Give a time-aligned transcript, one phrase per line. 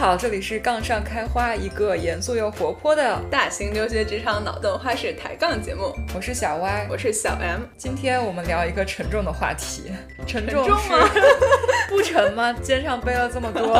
[0.00, 5.94] 好，这里是杠上开花，一个严肃又活泼的大型留学职场脑洞花式抬杠节目。
[6.14, 7.64] 我是小 Y，我是小 M。
[7.76, 9.92] 今天我们聊一个沉重的话题，
[10.26, 11.06] 沉重是吗？
[11.90, 12.50] 不沉吗？
[12.62, 13.78] 肩上背了这么多。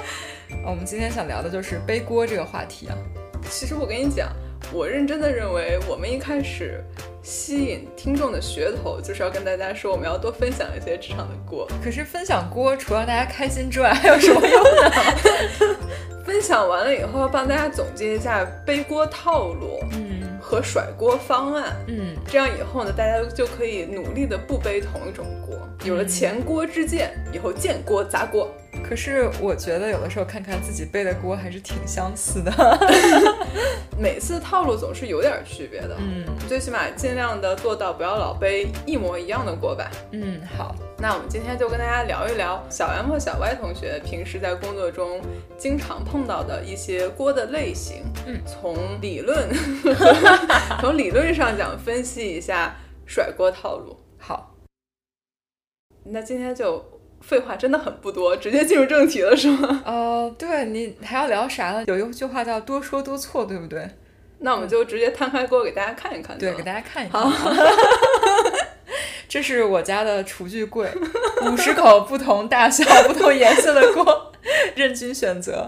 [0.64, 2.96] 我们今天想聊的就是背锅这个话题啊。
[3.50, 4.30] 其实我跟你讲，
[4.72, 6.82] 我认真的认为，我们一开始。
[7.22, 11.68] 吸引听众的噱头就是要跟大家说，我们要多分享一些职场的锅。
[11.84, 15.76] 可是分享锅除了大家开心之外，还有什么用呢？
[16.24, 25.58] 分享完了以后，要帮大家总结一下背锅套路，嗯，和甩锅方案，嗯，这样以后呢，大家就可以努力的不背同一种锅。
[25.84, 28.50] 有了前锅之鉴，以后见锅砸锅。
[28.82, 32.52] 可是我觉得有的时候看看自己背的锅还是挺相似的，
[33.98, 35.96] 每次套路总是有点区别的。
[35.98, 39.90] 嗯，最起码尽量的做到不要老背一模一样的锅吧。
[40.12, 45.20] 嗯，好，那我们今天就跟大家聊一聊小 M 和小 Y 同学平时在工作中
[45.56, 48.02] 经常碰到的一些锅的类型。
[48.26, 49.48] 嗯，从理论
[50.80, 52.74] 从理论上讲分析一下
[53.06, 53.96] 甩锅套路。
[54.18, 54.56] 好，
[56.04, 56.99] 那今天就。
[57.20, 59.82] 废话真的很不多，直接进入正题了是吗？
[59.84, 61.84] 哦， 对你还要聊啥呢？
[61.86, 63.88] 有一句话叫多说多错，对不对？
[64.38, 66.36] 那我们就直接摊开锅给大家看一看。
[66.38, 67.22] 对，给大家看一看。
[69.28, 70.88] 这是我家的厨具柜，
[71.46, 74.32] 五十口不同大小、不同颜色的锅，
[74.74, 75.64] 任君选择。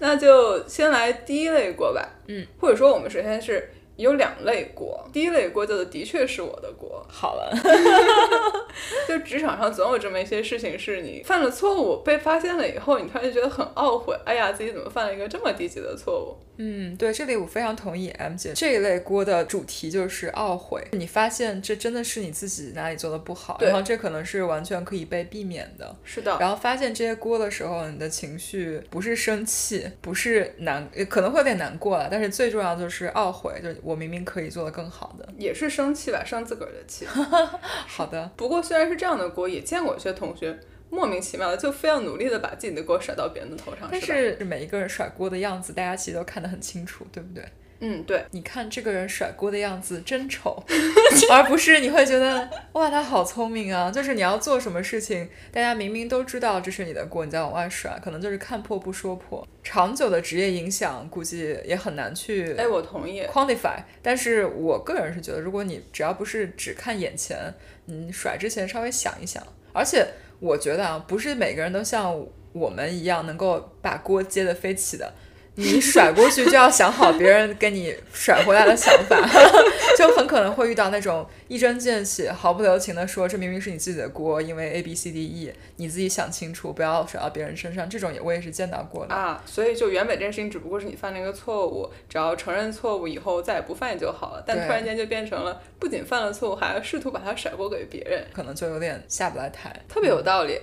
[0.00, 2.06] 那就先来第一类锅吧。
[2.26, 3.70] 嗯，或者说我们首先是。
[3.98, 7.04] 有两类锅，第一类锅叫做的确是我的锅。
[7.10, 7.52] 好了，
[9.08, 16.36] 就职场上总有这么一些事情，是你犯了错误被发现了以后，你突然就觉得很懊悔，哎呀，自己怎么犯了一个这么低级的错误？
[16.60, 20.82] 嗯，对，这里我非常同意 M 姐这一类锅的主题就是懊悔。
[20.90, 25.96] 你发现这真的是你自己哪里做的不好，然后这可能是完全可以被避免的。
[26.02, 26.36] 是的。
[26.40, 35.26] 然后发现这些锅的时候，你的情绪不是生气，不是难，可能会有点难过了，但是最重要就是懊悔，就我明明可以做得更好的。
[35.38, 37.06] 也是生气吧，生自个儿的气。
[37.88, 38.30] 好的。
[38.36, 40.58] 不过虽然是这样的锅，也见过一些同学。
[40.90, 47.44] 莫名其妙的就非要努力的把自己的锅甩到别人的头上，但是每一个人甩锅的样子，大家其实都看得很清楚，对不对？
[47.80, 48.24] 嗯，对。
[48.30, 50.64] 你看这个人甩锅的样子真丑，
[51.30, 53.90] 而不是你会觉得哇他好聪明啊。
[53.90, 59.46] 就是你要做什么事情，大家明明都知道这是你的锅，你在往外甩，可能就是看破不说破。
[59.62, 63.82] 长久的职业影响估计也很难去哎，我同意 quantify。
[64.02, 67.52] 但是我个人是觉得，如果你只要不是只看眼前，
[67.86, 69.42] 你，甩之前稍微想一想，
[69.72, 70.06] 而且。
[70.40, 72.16] 我觉得啊，不是每个人都像
[72.52, 75.12] 我们一样能够把锅接得飞起的。
[75.60, 79.18] 你甩过去就要想好别人跟你甩回来的想法，
[79.98, 87.90] 就很可能会遇到那种一针见血、毫不留情的说这明明是你自己的锅，因为 A B C D E，你自己想清楚，不要甩到别人身上。
[87.90, 89.42] 这种也我也是见到过的啊。
[89.46, 94.44] 所以就原本这件事情只不过是你犯了一个错误，只要承认错误以后再也不犯就好了。
[94.46, 99.74] 但突然间就变成了不仅犯了错误，还要试图把它甩锅给别人，可能就有点下不来台。
[99.88, 100.56] 特别有道理。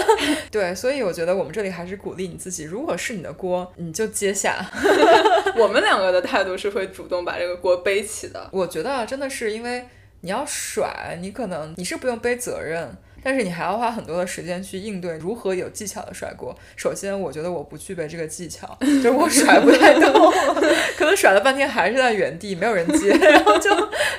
[0.52, 4.34] 对，所以我觉得我们这里还是鼓励你自己，如果是你的锅，你就接。
[4.42, 4.64] 下，
[5.56, 8.48] 我们两个的态度是会主动把这个锅背起的。
[8.52, 9.84] 我觉得真的是因为
[10.22, 12.96] 你要甩，你可能你是不用背责任。
[13.24, 16.52] 但是你还要花很多的时间去应对如何有技巧的甩锅。
[16.74, 20.10] 首先，我觉得我不具备这个技巧，就是我甩不太动，
[21.16, 23.70] 甩了半天还是在原地，没有人接， 然后就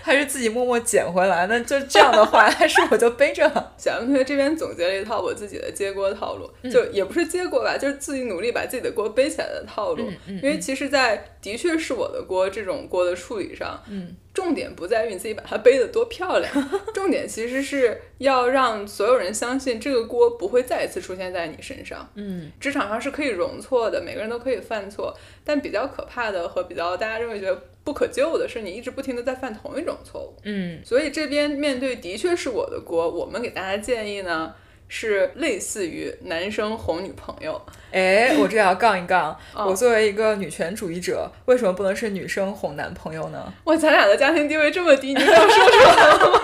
[0.01, 1.47] 还是自己默默捡回来。
[1.47, 3.43] 那就这样的话，还是我就背着。
[3.77, 10.09] 小杨同学这边总结了一套我自己的接锅套路，就也不是接锅吧，就是自己努力把自己的锅背起来的套路。
[10.27, 14.15] 因为其实，在的确是我的锅这种锅的处理上，嗯。
[14.33, 16.51] 重点不在于你自己把它背得多漂亮，
[16.93, 22.09] 重点其实是要让所有人相信这个锅不会再一次出现在你身上。
[22.15, 30.35] 嗯，职场上是可以容错的，每个人都可以犯错，但比较可怕的和比较大家认为觉得不可救的是，你一直不停的在犯同一种错误。
[30.43, 34.55] 嗯，所以这边面对的确是我的锅，我们给大家建议呢。
[34.95, 37.59] 是类似于男生哄女朋友，
[37.91, 39.35] 哎，我这要杠一杠。
[39.65, 43.51] 我作为一个女权主义者，为什么不能是女生哄男朋友呢？
[43.63, 46.39] 哇，咱俩的家庭地位这么低，你是要说出来了吗？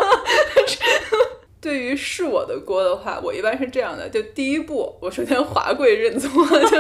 [1.61, 6.29] 对于是我的锅的话，我一般是这样的：就第一步，我首先华贵认错，
[6.61, 6.77] 就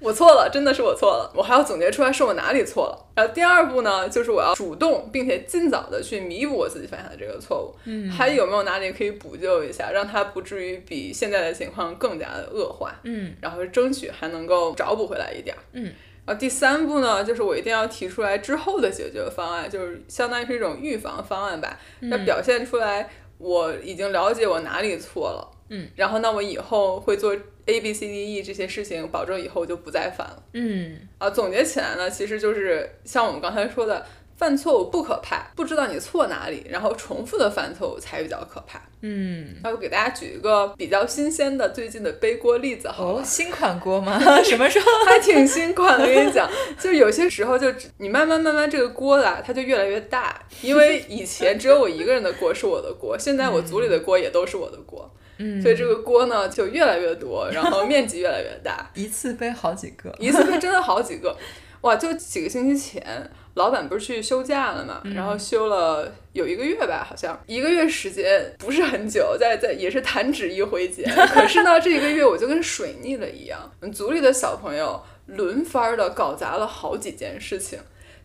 [0.00, 3.06] 我错了，真的是我错了，我还要总结出来是我哪里错了。
[3.14, 7.74] 然后第二步呢，就是我要主动并且尽早的去弥补我自己犯下的这个错误。
[7.84, 12.98] 嗯，还有没有哪里可以补救一下，让它不至于比现在的情况更加的恶化？
[13.04, 15.54] 嗯，然后争取还能够找补回来一点。
[15.72, 15.84] 嗯，
[16.24, 23.10] 然后第三步呢，就是我一定要提出来之后的解决方案，就是相当于是一种预防方案吧，要表现出来。
[23.36, 27.34] 我已经了解我哪里错了，嗯，然后那我以后会做
[27.66, 30.42] A B C D E 这些事情，保证以后就不再犯了。
[30.52, 34.04] 嗯，啊，总结起来呢，其实就是像我们刚才说的。
[34.40, 38.80] 犯错误不可怕，不知道你错哪里，然后重复的犯错误才比较可怕。
[39.02, 44.18] 嗯，那我给大家举一个比较新鲜的最近的背锅例子，好哦，新款锅吗？
[44.42, 44.86] 什么时候？
[45.04, 46.50] 还挺新款的，我跟你讲，
[46.80, 61.34] 就是有些时候就你慢慢慢慢这个锅啦，它就越来越大，因为以前只有我一个人的锅是我的锅，现在我组里的锅也都是我的锅，嗯，所以这个锅呢就越来越多，然后面积越来越大， 一次背好几个， 一次背真的好几个，
[61.80, 63.30] 哇，就几个星期前。
[63.54, 71.04] 老板不是去休假了嘛，然后休了有一个月吧，好像一个月时间不是很久，在在也是弹指一挥间。
[71.34, 73.58] 可是呢，这一个月我就跟水逆了一样，
[73.92, 77.76] 组里的小朋友轮番的搞砸了好几件事情。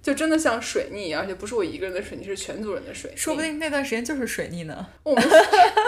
[0.06, 3.18] 就真的像水逆，而且不是我一个人的水逆，是全组人的水逆。
[3.18, 4.86] 说不定那段时间就是水逆呢。
[5.02, 5.24] 我们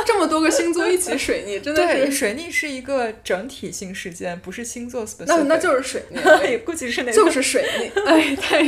[0.08, 5.06] 这么多个星座一起水逆，真的是水逆是一个整体性事件，不是星座。
[5.28, 7.92] 那那就是水逆，估计是那就是水逆。
[8.10, 8.64] 哎，太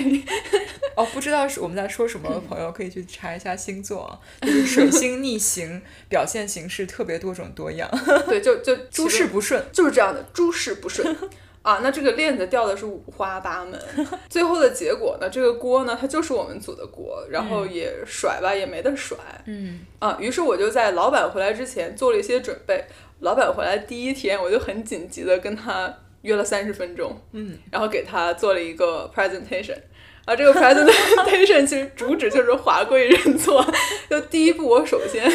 [0.96, 7.90] 哦，不知道是我们在说什么的朋友可以去查一下星座，就是水星逆行表现形式特别多种多样。
[8.30, 11.18] 对，就就诸事不顺，就是这样的，诸事不顺。
[11.62, 13.80] 啊，那这个链子掉的是五花八门，
[14.30, 15.30] 最后的结果呢？
[15.30, 19.18] 这个锅呢，它就是我们组的锅，然后也甩吧，也没得甩。
[19.46, 22.84] 嗯啊，于是我就在老板回来之前做了一些准备。
[23.20, 29.78] 老板回来第一天，我就很紧急的跟他约了三十分钟，嗯，然后给他做了一个 presentation。
[30.24, 33.66] 啊，这个 presentation 其实主旨就是华贵认错。
[34.10, 35.30] 就第一步，我首先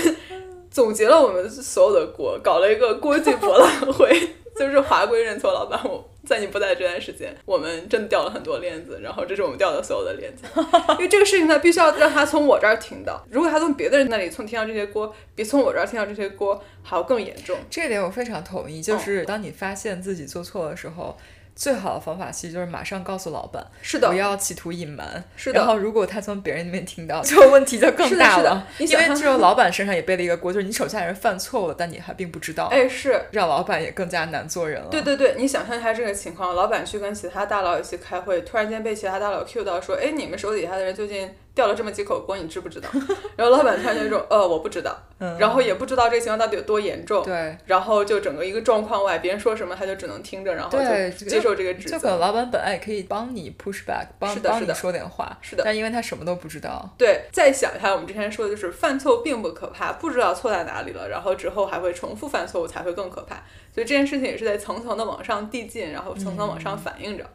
[0.71, 6.11] 总结了我们所有的锅，搞了一个锅具博览会， 就是华贵认错，老板我。
[6.27, 10.45] 在你不在这段时间，我们真的掉了很多链子，然后这是我们掉的所有的链子，
[10.95, 13.25] 因为这个事情呢，必须要让他从我这儿听到。
[13.31, 17.59] 如果他从别的人那里从听到这些锅，比从我这儿听到这些锅还要更严重。
[17.69, 21.17] 这点我非常同意，就是当你发现自己做错的时候。
[21.55, 25.23] 最好的方法其实就是马上告诉老板，是的，不要企图隐瞒。
[25.37, 25.59] 是的。
[25.61, 28.67] 然后如果他从别人那边听到， 这个问题就更大了。
[28.79, 32.67] 因为只有老板身上也背了一个锅，就是你手下人犯错误了，但你还并不知道。
[32.67, 34.89] 哎，是让老板也更加难做人了。
[34.91, 42.89] 对对对，你想象一下这个情况，老板去跟其他大佬一起开会，突然间被其他大佬 Q 到说：“哎，你们手底下的人最近……”掉了这么几口锅，你知不知道？
[43.37, 44.97] 然后老板突然就说：“呃，我不知道。”
[45.39, 47.23] 然后也不知道这个情况到底有多严重。
[47.25, 47.57] 对。
[47.65, 51.97] 然后就整个一个状况外，别人说什么他就只能听着，然后就接受这个指责。
[51.97, 55.39] 就可能老板本来也可以帮你 push back，帮帮你说点话。
[55.41, 55.63] 是的。
[55.65, 56.91] 但因为他什么都不知道。
[56.99, 57.23] 对。
[57.33, 63.37] 再想一下，我们之前说的就是犯错并不可怕，不知道错在哪里了，然后之后还会重复犯错误才会更可怕。
[63.73, 67.25] 所以这件事情也是在层层的往上递进，然后层层往上反映着。
[67.25, 67.29] 嗯。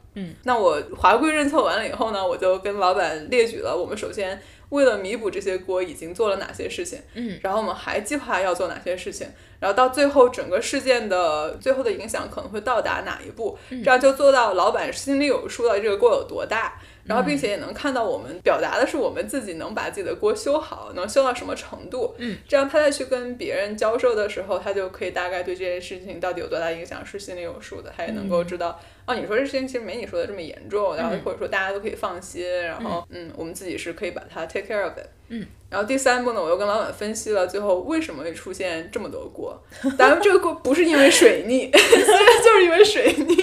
[0.43, 4.39] 那我华贵认错完了以后呢，我就跟老板列举了我们首先。
[4.69, 6.99] 为了弥补这些锅，已经做了哪些事情？
[7.15, 9.25] 嗯，然后我们还计划要做哪些事情？
[9.59, 13.57] 然后到最后整个事件的最后的影响可能会到达哪一步？
[13.67, 16.79] 这样就做到老板心里有数了，这个锅有多大。
[17.09, 22.13] 然后，并且也能看到我们表达的是我们自己能把自己的锅修好，能修到什么程度。
[22.19, 27.91] 嗯，这样他再去跟别人交涉的时候，他就可以大概对这件事情到底有多大影响是心里有数的。
[27.97, 32.47] 他也能够知道，哦，你说这事情其实没你说的这么严重，然后或者说大家都可以放心。
[32.63, 35.07] 然后，嗯，我们自己是可以把它 take care of it。
[35.29, 39.59] 嗯，然后第三步呢，我又跟老板分析了最后为什么会出现这么多锅。
[39.97, 43.35] 咱们这个锅不是因为水逆， 就是因为水逆。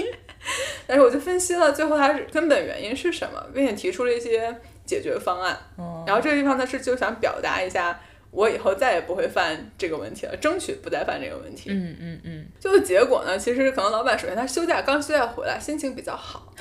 [1.26, 5.58] 分析了，最后它是根本原因是什么，并且提出了一些解决方案。
[6.06, 7.98] 然后这个地方他是就想表达一下，
[8.30, 11.70] 我以后再也不会犯这个问题了，争取不再犯这个问题。
[11.70, 12.46] 嗯嗯嗯。
[12.60, 16.52] 最后结果呢，其实可能老板首先他休假刚休假回来，心情比较好。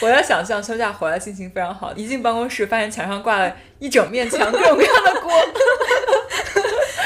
[0.00, 5.32] 我在想象休假回来心情非常好，一进办公室发现墙上挂了一整面墙各种各样的锅。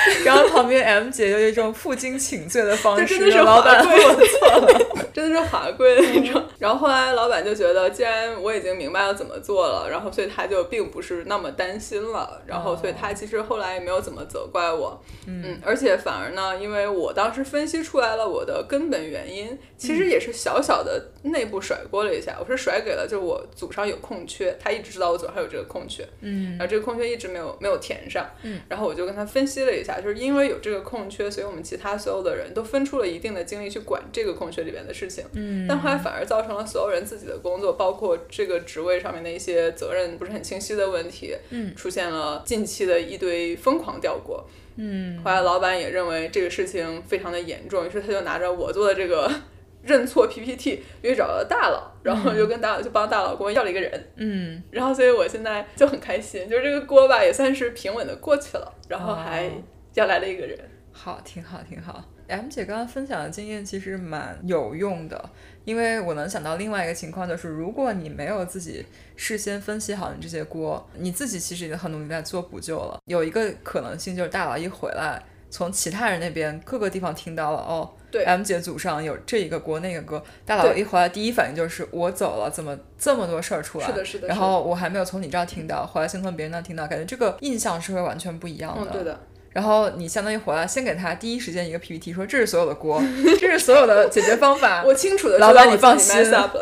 [0.25, 6.43] 然后旁边 M 姐就一种负荆请罪的方式，老板我错了， 真的是华贵的那种。
[6.59, 12.43] 然后后来老板就觉得，既然我已经明白了怎么做了，然后所以他就并不是那么担心了。
[12.47, 22.37] 然后所以他其实后来也没有怎么责怪我，嗯，而且反而呢，因为我当时分析出来了我的根本原因，其实也是小小的内部甩锅了一下。
[22.41, 29.94] 我是甩给了，就是我组上有空缺，他一直知道我组上有这个空缺，嗯，然后这个空缺一直没有没有填上，嗯，然后我就跟他分析了一下。
[30.01, 35.25] 就是因为有这个空缺，所以我们其他所有的人都分出了一定的精力去管这个空缺里边的事情。
[35.35, 41.37] 嗯，但后来反而造成了所有人自己的工作，包括这个职位上面的一些责任不是很清晰的问题。
[41.51, 44.45] 嗯，出现了近期的一堆疯狂掉锅。
[44.77, 49.31] 嗯，后来老板也认为这个事情非常的严重，于是他就拿着我做的这个
[49.85, 54.11] 认错 PPT 又找了大佬，然后就跟大佬就帮大佬给我要了一个人。
[54.17, 58.75] 嗯，然后所以我现在就很开心，就是这个锅吧也算是平稳的过去了。
[58.89, 59.51] 然后还
[59.95, 60.59] 叫来的一个人，
[60.91, 62.05] 好，挺好，挺好。
[62.27, 65.31] M 姐刚刚分享的经验其实蛮有用的，
[65.65, 68.85] 因为我能想到另外一个情况，就是如果你没有自己
[69.15, 72.99] 事先分析好你这些锅，你自己其实已经很努力在做补救了。
[73.05, 83.87] 有一个可能性就是大佬一回来，从其他人那边各个地方听到了，哦，对，M 姐组上有这一个锅那个锅，大佬一回来第一反应就是我走了，怎么这么多事儿出来？
[83.87, 84.27] 是的，是的。
[84.27, 88.91] 然后我还没有从你这儿听到，回来先从别人那听到，感觉这个印象是会完全不一样的。
[88.91, 89.21] 嗯，对的。
[89.55, 93.01] 然后你相当于回来，先给他第一时间一个 PPT，说这是所有的锅，
[93.39, 94.83] 这是所有的解决方法。
[94.85, 96.13] 我清楚的，老板你放心。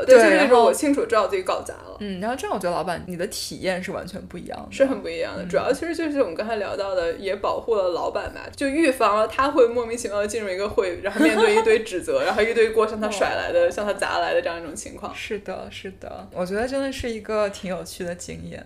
[0.06, 1.96] 对，然后我清楚知道自己搞砸了。
[2.00, 5.42] 嗯，然后这样我觉得老板你的体验是完全不一样的，是很不一样的。
[5.46, 15.14] 主要其实就是我们刚才聊到的，也保护了老板吧，就预防了他会莫名其妙的进入一个会，然后面对一堆指责， 然后一堆锅向他甩来的，向他砸来的这样一种情况。
[15.14, 18.62] 是的，是的，我觉得真的是一个挺有趣的经验。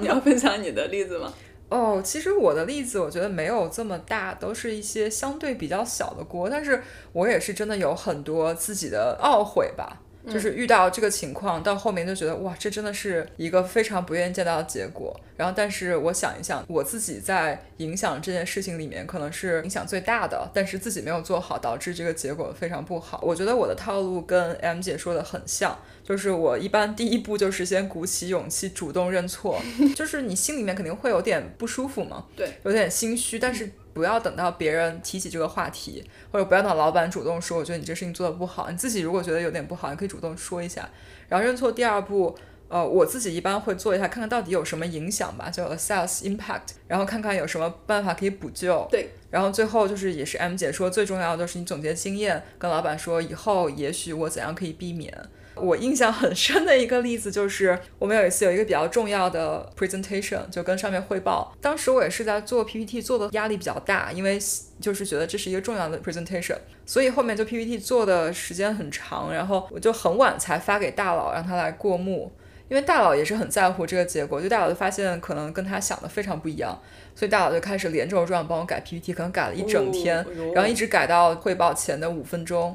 [0.00, 1.32] 你要分享你的例子吗？
[1.68, 6.82] 哦，其实我的例子我觉得没有这么大，都是一些相对比较小的锅，但是
[7.12, 10.00] 我也是真的有很多自己的懊悔吧。
[10.30, 15.18] 就是遇到这个情况，到后面就觉得哇，这真的是一个非常不愿意见到的结果。
[15.36, 23.20] 然后，但是我想一想，我自己在影响这件事情里面，可能是影响最大的，但是自己没有做好，导致这个结果非常不好。
[23.22, 29.60] 我觉得我的套路跟 M 姐说的很像，就是我一般第一步就是先鼓起勇气，主动认错。
[29.94, 33.70] 就是你心里面肯定会有点不舒服嘛，对，有点心虚，但是。
[33.96, 38.68] 不要等到别人提起这个话题，或者不要等老板主动说，我觉得你这事情做的不好。
[38.70, 40.86] 你自己如果觉得有点不好，你可以主动说一下。
[41.30, 42.36] 然后认错第二步，
[42.68, 48.86] 呃，我自己一般会做一下，看看到底有什么影响吧，叫 assess impact，然后看看有什么办法可以补救。
[48.90, 49.08] 对。
[49.30, 55.10] 然后最后就是也是 M 姐说最重要的就是你总结经验，跟老板说以后也许我怎样可以避免。
[55.56, 61.54] 我印象很深的一个例子就是，我们有一次有一个比较重要的 presentation，就跟上面汇报。
[61.60, 64.38] 当时我也是在做 PPT，做的压力比较大，因为
[64.80, 72.30] 就是觉得这是一个重要的 presentation，所以后面就 PPT 做的时间很长，然后我就很晚才发给大佬，让他来过目。
[72.68, 76.76] 因为大佬也是很在乎这个结果，就大佬就发现可能跟他想的非常不一样。
[77.16, 82.72] 所以大佬就开始连轴转帮我改 PPT，可能改了一整天，然后一直改到汇报前的五分钟。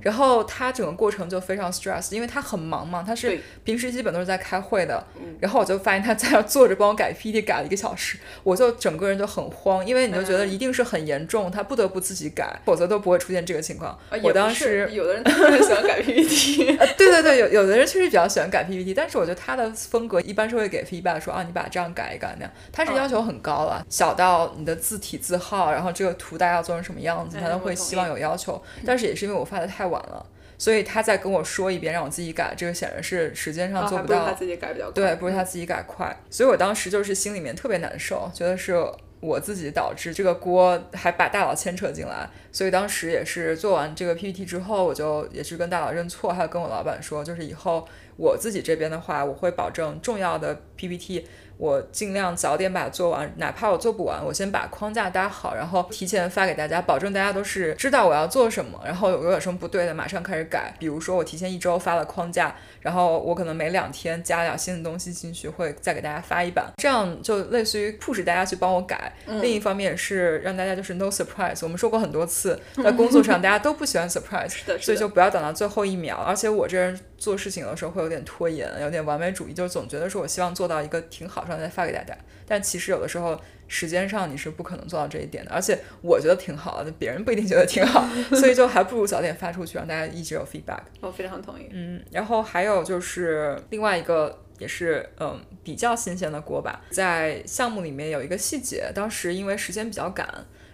[0.00, 5.06] 然后他整个过程就非常 stress，因为他很忙嘛，他是平时基本都是在开会的。
[5.38, 13.98] 然后我就发现他在那坐着帮我改 PPT，改了一个小时，我就整个人就很慌，因为你就觉得一定是很严重，他不得不自己改，否则都不会出现这个情况。
[14.22, 23.73] 我当时有的人特别喜欢改 PPT， 对对对，有有的人确实比较喜欢改 PPT，但是我觉得他的风格一般是会给 feedback 说啊，你把这样改一改那样，他是要求很高了。
[23.88, 28.62] 小到你的字体字号，然后这个图大家要做成什么样子，他都会希望有要求。
[28.84, 30.24] 但是也是因为我发的太晚了，
[30.58, 34.24] 所以他再跟我说一遍让我自己改，这个显然是时间上做不到。
[34.26, 34.92] 他自己改比较快。
[34.94, 38.74] 对，不是他自己改快，所以我当时就是心里面特别难受，觉得是
[39.20, 42.28] 我自己导致这个锅，还把大佬牵扯进来。
[42.52, 51.26] 所以当时也是做完这个 PPT 之后，我就也是跟大佬认错，还有跟我老板说，就是以后我自己这边的话，我会保证重要的 PPT。
[51.56, 60.74] 我尽量早点把它做完，哪怕我做不完，我先把框架搭好，然后提前发给大家，保证大家都是知道我要做什么，然后有有什么不对的，马上开始改。
[60.78, 69.12] 比如说我提前一周发了框架，然后我可能每两天加点新的东西进去，会再给大家发一版，这样就类似于 push 大家去帮我改。
[69.26, 71.60] 另一方面是让大家就是 no surprise。
[71.62, 76.16] 我们说过很多次，在工作上大家都不喜欢 surprise，所以就不要等到最后一秒。
[76.16, 81.43] 而且我这人做事情的时候会有点拖延，有点完美主义，就总觉得说我希望做到一个挺好。
[81.50, 90.80] 然后再发给大家，但其实有的时候时间上你是不可能做到这一点的，而且我觉得挺好的，别人不一定觉得挺好， 所以就还不如早点发出去，让大家一直有 feedback。
[91.00, 91.68] 我非常同意。
[91.72, 100.26] 嗯，然后还有就是另外一个也是嗯比较新鲜的锅吧，在项目里面有一个细节，当时因为时间比较赶，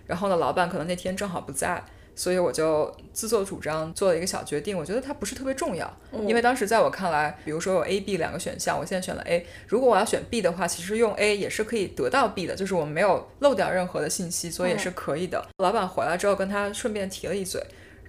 [0.06, 1.82] 然后呢老板可能那天正好不在。
[2.20, 5.90] 所以我就自作主张做了一个小决定，我觉得它不是特别重要，
[6.28, 15.42] 因为当时在我看来，比如说有 A、B 两个选项，我现在选了 A，如果我要选 B 的话，其实用 A 也是可以得到 B 的，就是我们没有漏掉任何的信息，所以也是可以的。
[15.60, 17.58] 老板回来之后，跟他顺便提了一嘴。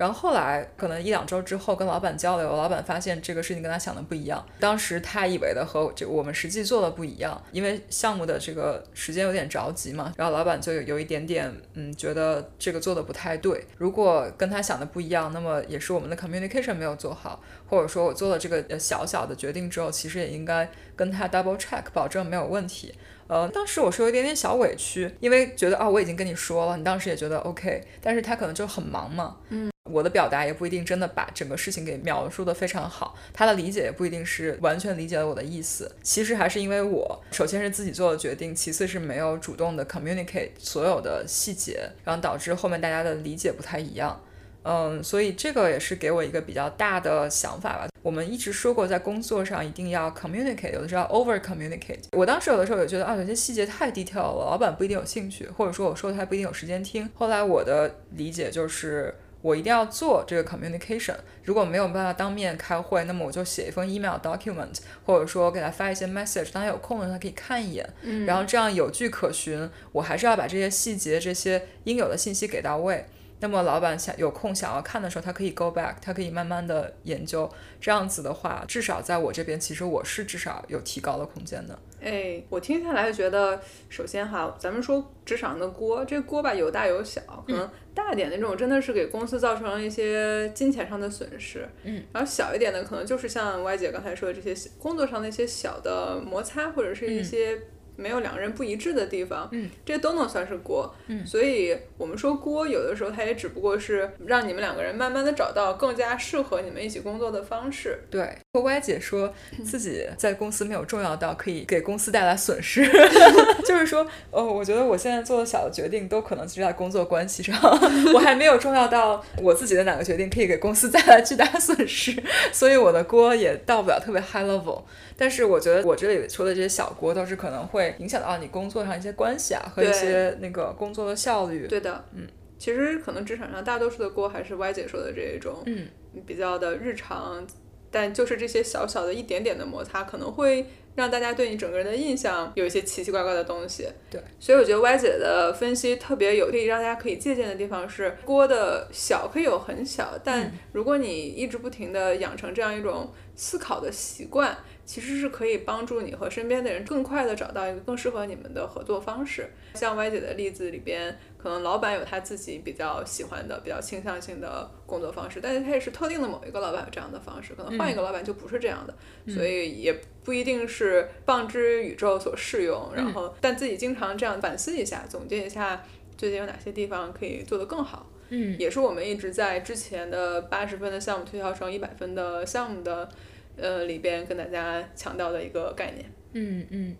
[0.01, 4.43] 然后后来可能一两周之后跟老板交流，老板发现这个事情跟他想的不一样。
[4.59, 10.11] 当时他以为的和这我们实际做的不一样，因为项目的这个时间有点着急嘛。
[10.17, 13.63] 然后老板就有一点点嗯，觉得这个做的不太对。
[13.77, 17.39] 如果跟他想的不一样，那么也是我们的 communication 没有做好，
[17.69, 22.95] 或者说我做了这个小小的决定之后，其实也应该跟他 double check，保证没有问题。
[23.31, 35.89] 呃，当时我是有一点点小委屈，因为觉得啊，我已经跟你说了，你当时也觉得 OK，但是他可能就很忙嘛，嗯，我的表达也不一定真的把整个事情给描述的非常好，他的理解也不一定是完全理解了我的意思。
[36.03, 44.21] 其实还是因为我首先是自己做的决定，其次是没有主动的 communicate 所有的细节，然后导致后面大家的理解不太一样。
[44.63, 47.87] 嗯，所以这个也是给我一个比较大的想法吧。
[48.01, 52.03] 我们一直说过，在工作上一定要 communicate，有的时候 over communicate。
[52.11, 57.09] 我当时有的时候也觉得啊，有些细节太 detail 了，老板不一定有兴趣，或者说我说的他不一定有时间听。
[57.13, 59.15] 后来我的理解就是。
[59.43, 67.89] 我一定要做这个 communication，如果没有办法当面开会，那么我就写一封 email document，或者说给他发一些 message，当他有空的时候他可以看一眼，
[68.27, 69.67] 然后这样有据可循。
[69.93, 73.03] 我还是要把这些细节、这些应有的信息给到位。
[73.41, 77.49] 那么老板想有空想要看的时候，他可以 go back，他可以慢慢的研究。
[77.79, 81.77] 这样子的话，至少在我这边，其实我是至少有提高的空间的。
[81.99, 97.59] 哎，我听下来觉得，首先哈，咱们说职场的锅，这锅吧有大有小，可能大点的那种真的是给公司造成了一些金钱上的损失，嗯，然后小一点的可能就是像歪姐刚才说的这些工作上的一些小的摩擦，或者是一些。
[98.01, 107.99] 没有两个人不一致的地方，嗯，这都能算是锅，嗯，所以我们说锅，有的时候它也只不过是让你们两个人慢慢的找到更加适合你们一起工作的方式。
[108.09, 112.83] 对，和 Y 姐说自己在公司没有重要到可以给公司带来损失，
[113.65, 117.55] 就是说，哦，我觉得我现在做的小的决定都可能是在工作关系上，
[118.13, 122.15] 我还没有重要到我自己的哪个决定可以给公司带来巨大损失，
[122.51, 124.81] 所以我的锅也到不了特别 high level。
[125.17, 131.67] 但是我觉得我这里说的这些小锅都是可能会影响到你工作上一些关系啊和一些那个工作的效率。
[131.67, 135.87] 对的，嗯，其实可能职场上大多数的锅还是 Y 姐说的这一种，嗯，
[136.25, 137.45] 比较的日常，
[137.91, 143.87] 但就是这些小小的一点点的摩擦，可能会让大家对你整个人的印象有一些奇奇怪怪的东西。
[144.09, 154.57] 对，所以我觉得歪姐的分析特别有可以让大家可以借鉴的地方是，锅的小可以有很小，但如果你一直不停的养成这样一种思考的习惯。
[154.83, 159.49] 其实是可以帮助你和身边的人更快的找到一个更适合你们的合作方式。
[159.75, 168.93] 像歪姐的例子里边，可能老板有他自己比较喜欢的、比较倾向性的工作方式，但是他也是特定的某一个老板有这样的方式，可能换一个老板就不是这样的，
[169.33, 172.91] 所以也不一定是棒之宇宙所适用。
[172.95, 175.83] 然后，但自己经常这样反思一下，总结一下
[176.17, 178.09] 最近有哪些地方可以做得更好。
[178.29, 183.09] 嗯，也是我们一直在之前的八十分的项目推销成一百分的项目的。
[183.57, 186.95] 呃，里边跟大家强调的一个概念，嗯嗯，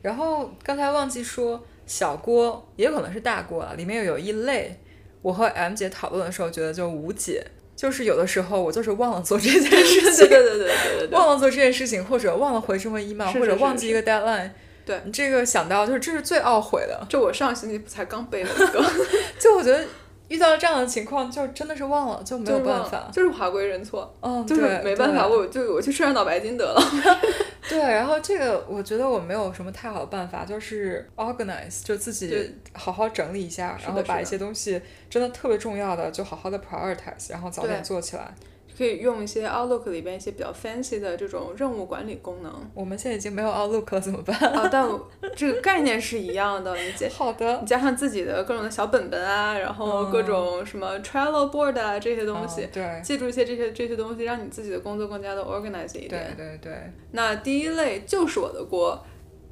[0.00, 4.78] 然后刚才忘记说，小锅也有可能是大锅啊，里面有一类，
[5.22, 14.50] 我和 M 姐讨论的时候觉得就无解，就是有的时候我就是忘了做这件事情， 对对对对对，忘了做这件事情，或者忘了回这么 email，或者忘记一个 deadline，
[14.86, 15.00] 对。
[15.04, 18.80] 你这个想到就是这是最懊悔的，就我上星期才刚背了一个，
[19.40, 19.84] 就我觉得。
[20.30, 26.80] 遇到了这样的情况，就真的是忘了，就没有办法，就是华归认错，嗯，就是没办法，我就我去吃上脑白金得了。
[27.68, 38.32] 对，然后这个我觉得我没有什么太好的办法，就是 organize，就自己好好整理一下，然后把一些东西真的特别重要的就好好的 prioritize，然后早点做起来。
[38.80, 42.50] 可以用一些 Outlook 里边一些比较 fancy 的这种任务管理功能。
[42.72, 44.34] 我们现在已经没有 Outlook 了，怎么办？
[44.38, 44.88] 啊，但
[45.36, 46.74] 这个概念是一样的。
[46.74, 56.34] 你加 好的，你加上自己的各种的小本本啊，然后各种什么 Trello board 啊这些东西，对，记住一些这些这些东西，让你自己的工作更加的 organized 一点。
[56.34, 56.72] 对对对。
[57.10, 58.98] 那第一类就是我的锅，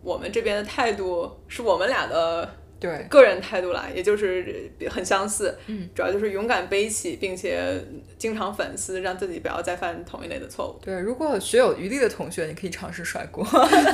[0.03, 2.49] 我们这边的态度是我们俩的。
[2.81, 7.85] 对个人态度啦，也就是很相似，嗯，主要就是勇敢背起，并且
[8.17, 10.85] 经常反思，让自己不要再犯同一类的错误。
[10.85, 13.45] 对，如果学有余力的同学，你可以尝试甩锅，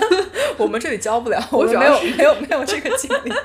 [0.59, 3.33] 我们这里教不了，我没有没有没有这个经历。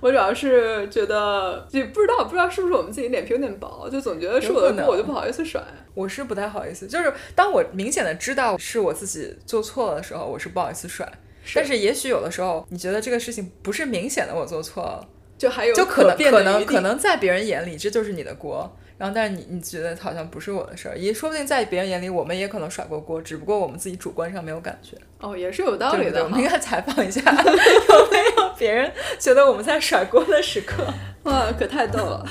[0.00, 5.62] 我主要是觉得，就不知道不知道是不是我们自己脸皮有点薄，就总觉得是我的锅，我就不好意思甩。
[5.94, 11.10] 我是不太好意思，就是当我明显的知道是我自己做错了的时候，我是不好意思甩。
[11.54, 24.96] 但是也许有的时候，你觉得这个事情不是明显的我做错了，就还有就可能可能可能在别人眼里这就是你的锅，然后但是你你觉得好像不是我的事儿，也说不定在别人眼里我们也可能甩过锅，只不过我们自己主观上没有感觉。
[25.20, 26.22] 哦，也是有道理的。
[26.22, 30.84] 我们应该采访一下有没有别人觉得我们在甩锅的时刻。
[31.24, 32.26] 哇，可太逗了。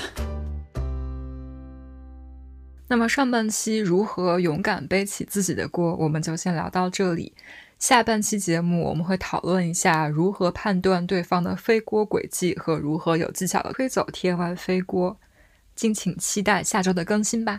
[2.90, 7.34] 那么上半期如何勇敢背起自己的锅，我们就先聊到这里。
[7.78, 15.16] 下半期节目我们会讨论一下如何判断对方的飞锅轨迹和如何有技巧的推走贴完飞锅，
[15.76, 17.56] 敬请期待下周的更新吧。